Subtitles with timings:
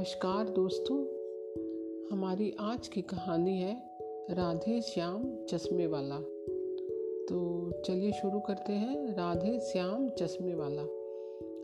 [0.00, 0.98] नमस्कार दोस्तों,
[2.12, 3.76] हमारी आज की कहानी है
[4.30, 6.16] राधे श्याम चश्मे वाला।
[7.28, 10.82] तो चलिए शुरू करते हैं राधे श्याम चश्मे वाला।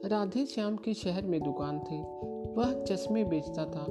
[0.08, 2.02] राधे श्याम की शहर में दुकान थी।
[2.52, 3.86] वह चश्मे बेचता था।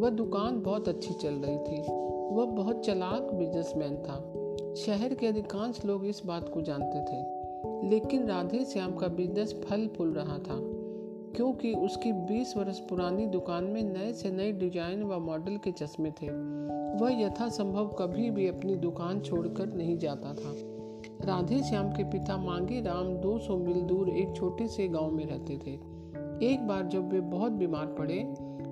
[0.00, 1.82] वह दुकान बहुत अच्छी चल रही थी।
[2.34, 4.16] वह बहुत चलाक बिजनेसमैन था।
[4.74, 7.40] शहर के अधिकांश लोग इस बात को जानते थे।
[7.88, 10.79] लेकिन राधे श्याम का बिज़नेस फल फूल रहा था।
[11.36, 16.10] क्योंकि उसकी 20 वर्ष पुरानी दुकान में नए से नए डिज़ाइन व मॉडल के चश्मे
[16.12, 16.30] थे।
[16.96, 20.54] वह यथासंभव कभी भी अपनी दुकान छोड़कर नहीं जाता था।
[21.26, 25.58] राधे श्याम के पिता मांगे राम 200 मील दूर एक छोटे से गाँव में रहते
[25.66, 25.72] थे।
[26.46, 28.18] एक बार जब वे बहुत बीमार पड़े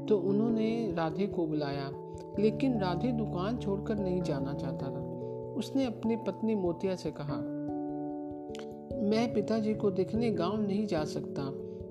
[0.09, 1.91] तो उन्होंने राधे को बुलाया,
[2.39, 5.01] लेकिन राधे दुकान छोड़कर नहीं जाना चाहता था।
[5.59, 7.37] उसने अपनी पत्नी मोतिया से कहा,
[9.03, 11.43] मैं पिताजी को देखने गाँव नहीं जा सकता।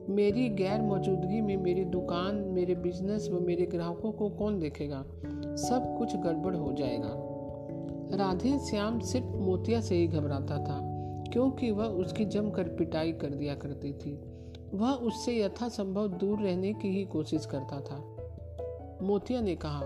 [0.09, 5.05] मेरी गैर मौजूदगी में मेरी दुकान, मेरे बिज़नेस व मेरे ग्राहकों को कौन देखेगा?
[5.55, 7.09] सब कुछ गड़बड़ हो जाएगा।
[8.17, 10.79] राधे श्याम सिर्फ़ मोतिया से ही घबराता था,
[11.33, 14.19] क्योंकि वह उसकी जमकर पिटाई कर दिया करती थी।
[14.73, 18.17] वह उससे यथासंभव दूर रहने की ही कोशिश करता था।
[19.05, 19.81] मोतिया ने कहा,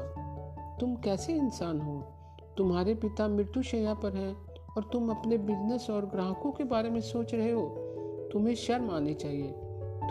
[0.80, 2.04] तुम कैसे इंसान हो?
[2.58, 4.36] तुम्हारे पिता मृत्यु शैया पर हैं
[4.78, 7.68] और तुम अपने बिज़नेस और ग्राहकों के बारे में सोच रहे हो।
[8.34, 9.54] तुम्हें शर्म आनी चाहिए।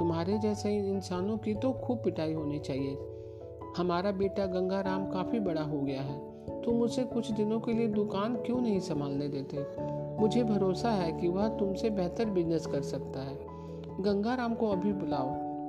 [0.01, 2.99] तुम्हारे जैसे इंसानों की तो खूब पिटाई होनी चाहिए।
[3.77, 6.31] हमारा बेटा गंगा राम काफ़ी बड़ा हो गया है।
[6.63, 9.67] तुम उसे कुछ दिनों के लिए दुकान क्यों नहीं संभालने देते?
[10.21, 13.39] मुझे भरोसा है कि वह तुमसे बेहतर बिज़नेस कर सकता है।
[14.03, 15.29] गंगा राम को अभी बुलाओ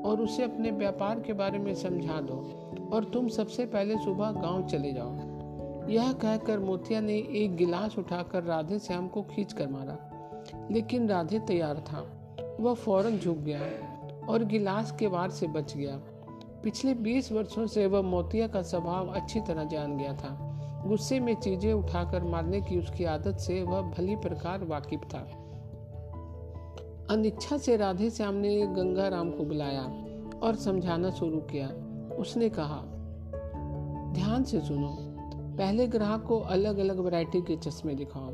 [0.09, 2.61] और उसे अपने व्यापार के बारे में समझा दो
[2.93, 5.11] और तुम सबसे पहले सुबह गाँव चले जाओ।
[5.89, 9.97] यह कहकर मोतिया ने एक गिलास उठाकर राधे श्याम को खींच कर मारा।
[10.71, 12.17] लेकिन राधे तैयार था।
[12.59, 13.90] वह फ़ौरन झुक गया।
[14.29, 15.95] और गिलास के वार से बच गया।
[16.63, 20.47] पिछले 20 वर्षों से वह मोतिया का स्वभाव अच्छी तरह जान गया था।
[20.87, 25.19] गुस्से में चीज़ें उठाकर मारने की उसकी आदत से वह भली प्रकार वाकिफ था।
[27.09, 29.83] अनिच्छा से राधे श्याम ने गंगा राम को बुलाया
[30.43, 31.67] और समझाना शुरू किया।
[32.15, 32.83] उसने कहा,
[34.13, 34.97] ध्यान से सुनो,
[35.57, 38.33] पहले ग्राहक को अलग अलग वैरायटी के चश्मे दिखाओ।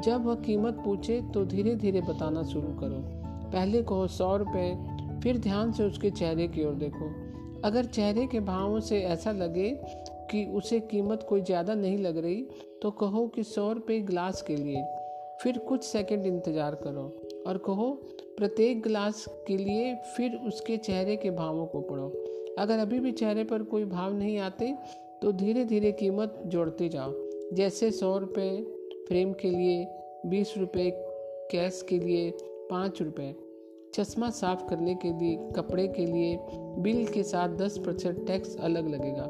[0.00, 3.02] जब वह कीमत पूछे तो धीरे धीरे बताना शुरू करो।
[3.50, 7.08] पहले कहो सौ रुपये फिर ध्यान से उसके चेहरे की ओर देखो।
[7.64, 9.70] अगर चेहरे के भावों से ऐसा लगे
[10.30, 12.42] कि उसे कीमत कोई ज़्यादा नहीं लग रही
[12.82, 14.84] तो कहो कि सौ रुपये गिलास के लिए।
[15.42, 17.02] फिर कुछ सेकंड इंतज़ार करो
[17.46, 17.90] और कहो,
[18.38, 22.08] प्रत्येक गिलास के लिए फिर उसके चेहरे के भावों को पढ़ो।
[22.58, 24.74] अगर अभी भी चेहरे पर कोई भाव नहीं आते
[25.22, 27.12] तो धीरे धीरे कीमत जोड़ते जाओ।
[27.52, 28.50] जैसे सौ रुपये
[29.08, 29.84] फ्रेम के लिए,
[30.26, 30.90] बीस रुपये
[31.50, 32.30] कैश के लिए,
[32.70, 33.34] पाँच रुपये
[33.94, 36.38] चश्मा साफ़ करने के लिए, कपड़े के लिए,
[36.78, 39.28] बिल के साथ 10 प्रतिशत टैक्स अलग लगेगा।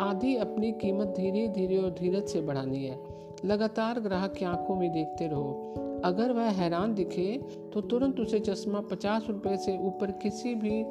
[0.00, 2.98] आधी अपनी कीमत धीरे धीरे और धीरज से बढ़ानी है।
[3.44, 5.74] लगातार ग्राहक की आँखों में देखते रहो।
[6.04, 7.42] अगर वह हैरान दिखे
[7.72, 10.84] तो तुरंत उसे चश्मा पचास रुपए से ऊपर किसी भी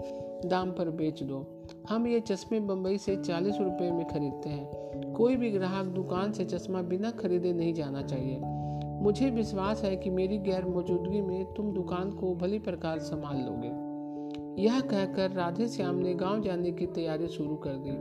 [0.47, 1.45] दाम पर बेच दो।
[1.89, 4.67] हम ये चश्मे बम्बई से चालीस रुपये में खरीदते हैं।
[5.13, 8.39] कोई भी ग्राहक दुकान से चश्मा बिना खरीदे नहीं जाना चाहिए।
[9.01, 13.87] मुझे विश्वास है कि मेरी गैर मौजूदगी में तुम दुकान को भली प्रकार संभाल लोगे।
[14.63, 17.91] यह कहकर राधे श्याम ने गाँव जाने की तैयारी शुरू कर दी।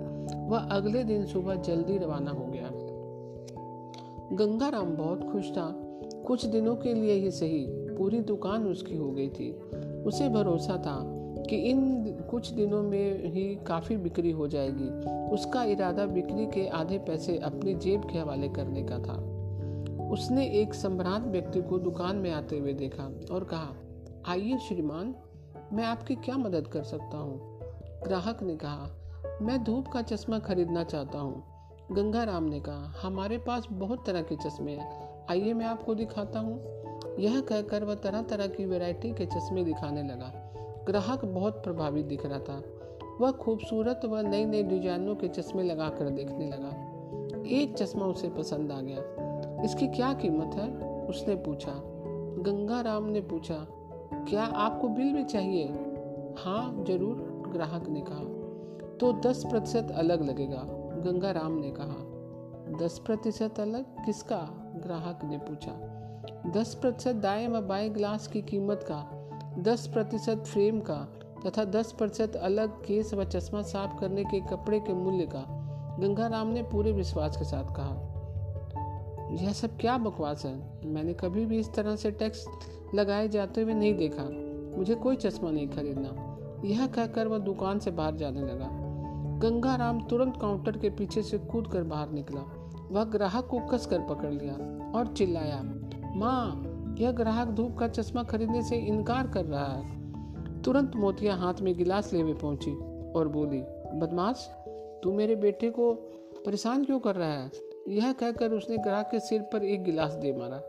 [0.48, 2.70] वह अगले दिन सुबह जल्दी रवाना हो गया।
[4.32, 5.82] गंगाराम बहुत खुश था।
[6.26, 9.52] कुछ दिनों के लिए ही सही, पूरी दुकान उसकी हो गई थी।
[10.06, 11.02] उसे भरोसा था
[11.44, 14.88] कि इन कुछ दिनों में ही काफ़ी बिक्री हो जाएगी।
[15.34, 19.35] उसका इरादा बिक्री के आधे पैसे अपनी जेब के हवाले करने का था।
[20.10, 23.74] उसने एक संभ्रांत व्यक्ति को दुकान में आते हुए देखा और कहा,
[24.28, 25.14] आइए श्रीमान,
[25.72, 27.58] मैं आपकी क्या मदद कर सकता हूँ?
[28.04, 28.90] ग्राहक ने कहा,
[29.42, 31.44] मैं धूप का चश्मा खरीदना चाहता हूँ।
[31.92, 36.38] गंगा राम ने कहा, हमारे पास बहुत तरह के चश्मे हैं। आइए मैं आपको दिखाता
[36.38, 36.62] हूँ।
[37.18, 40.52] यह कहकर वह तरह तरह की वैरायटी के चश्मे दिखाने लगा।
[40.86, 42.62] ग्राहक बहुत प्रभावित दिख रहा था।
[43.20, 46.96] वह खूबसूरत व नई नई डिजाइनों के चश्मे लगाकर देखने लगा।
[47.46, 49.25] एक चश्मा उसे पसंद आ गया।
[49.66, 50.70] इसकी क्या कीमत है?
[51.06, 51.72] उसने पूछा।
[52.42, 53.54] गंगा राम ने पूछा,
[54.28, 55.64] क्या आपको बिल भी चाहिए?
[56.38, 58.24] हाँ ज़रूर, ग्राहक ने कहा।
[58.96, 60.62] तो दस प्रतिशत अलग लगेगा,
[61.04, 63.84] गंगा राम ने कहा। दस प्रतिशत अलग?
[64.04, 64.38] किसका?
[64.76, 65.72] ग्राहक ने पूछा।
[66.50, 69.04] दस प्रतिशत दाएँ व बाएँ ग्लास की कीमत का,
[69.58, 71.08] दस प्रतिशत फ्रेम का,
[71.46, 75.44] तथा दस प्रतिशत अलग केस व चश्मा साफ़ करने के कपड़े के मूल्य का,
[76.00, 78.15] गंगा राम ने पूरे विश्वास के साथ कहा।
[79.30, 80.80] यह सब क्या बकवास है?
[80.84, 82.46] मैंने कभी भी इस तरह से टैक्स
[82.94, 84.22] लगाए जाते हुए नहीं देखा।
[84.78, 86.32] मुझे कोई चश्मा नहीं खरीदना।
[86.64, 88.68] यह कहकर वह दुकान से बाहर जाने लगा।
[89.38, 92.40] गंगाराम तुरंत काउंटर के पीछे से कूद कर बाहर निकला।
[92.90, 94.54] वह ग्राहक को कस कर पकड़ लिया
[94.98, 95.62] और चिल्लाया,
[96.14, 99.96] माँ, यह ग्राहक धूप का चश्मा खरीदने से इनकार कर रहा है।
[100.62, 102.72] तुरंत मोतिया हाथ में गिलास ले हुए पहुँची
[103.12, 103.60] और बोली,
[103.98, 104.50] बदमाश,
[105.02, 105.94] तू मेरे बेटे को
[106.46, 107.50] परेशान क्यों कर रहा है?
[107.88, 110.60] यह कहकर उसने ग्राहक के सिर पर एक गिलास दे मारा।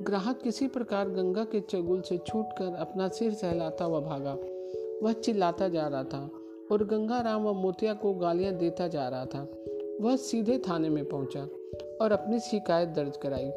[0.00, 4.36] ग्राहक किसी प्रकार गंगा के चगुल से छूटकर अपना सिर सहलाता हुआ भागा।
[5.02, 6.30] वह चिल्लाता जा रहा था
[6.72, 9.48] और गंगा राम व मोतिया को गालियाँ देता जा रहा था।
[10.00, 11.48] वह सीधे थाने में पहुँचा
[12.00, 13.50] और अपनी शिकायत दर्ज कराई।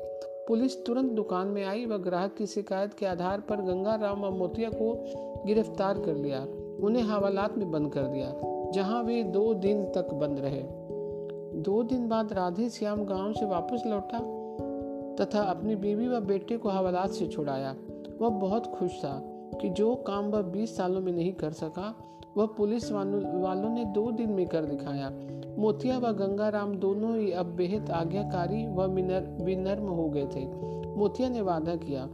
[0.48, 4.32] पुलिस तुरंत दुकान में आई व ग्राहक की शिकायत के आधार पर गंगा राम व
[4.32, 4.94] मोतिया को
[5.46, 6.46] गिरफ़्तार कर लिया।
[6.84, 8.34] उन्हें हवालात में बंद कर दिया,
[8.72, 10.64] जहाँ वे दो दिन तक बंद रहे।
[11.56, 14.20] दो दिन बाद राधे श्याम गाँव से वापस लौटा
[15.16, 17.76] तथा अपनी बीवी व बेटे को हवालात से छुड़ाया।
[18.22, 19.22] वह बहुत खुश था
[19.62, 21.96] कि जो काम वह बीस सालों में नहीं कर सका,
[22.38, 25.10] वह पुलिस वालों ने दो दिन में कर दिखाया।
[25.58, 28.86] मोतिया व गंगाराम दोनों ही अब बेहद आज्ञाकारी व
[29.46, 30.46] विनर्म हो गए थे।
[30.96, 32.10] मोतिया ने वादा किया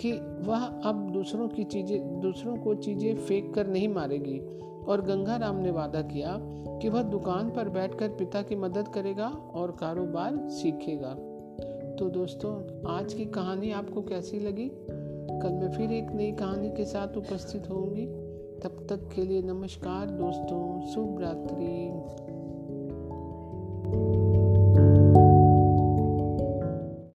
[0.00, 4.42] कि वह अब दूसरों की चीज़ें, दूसरों को चीज़ें फेंक कर नहीं मारेगी।
[4.88, 6.40] और गंगाराम ने वादा किया
[6.78, 11.16] कि वह दुकान पर बैठकर पिता की मदद करेगा और कारोबार सीखेगा।
[11.98, 14.70] तो दोस्तों, आज की कहानी आपको कैसी लगी?
[15.42, 18.28] कल मैं फिर एक नई कहानी के साथ उपस्थित होंगी
[18.60, 21.88] तब तक के लिए नमस्कार दोस्तों, शुभ रात्रि।